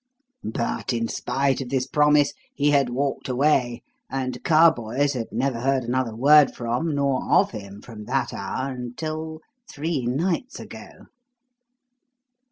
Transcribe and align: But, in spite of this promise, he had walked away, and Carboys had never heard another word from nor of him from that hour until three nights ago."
But, 0.43 0.93
in 0.93 1.07
spite 1.07 1.61
of 1.61 1.69
this 1.69 1.85
promise, 1.85 2.33
he 2.55 2.71
had 2.71 2.89
walked 2.89 3.29
away, 3.29 3.83
and 4.09 4.43
Carboys 4.43 5.13
had 5.13 5.27
never 5.31 5.59
heard 5.59 5.83
another 5.83 6.15
word 6.15 6.55
from 6.55 6.95
nor 6.95 7.31
of 7.31 7.51
him 7.51 7.83
from 7.83 8.05
that 8.05 8.33
hour 8.33 8.71
until 8.71 9.41
three 9.69 10.07
nights 10.07 10.59
ago." 10.59 11.05